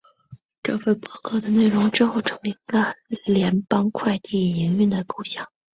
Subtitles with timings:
[0.63, 2.95] 这份报告的内容之后成为了
[3.27, 5.47] 联邦快递营运的构想。